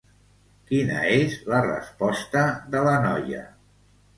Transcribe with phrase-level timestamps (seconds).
[0.69, 3.45] Quina és la resposta de la noia?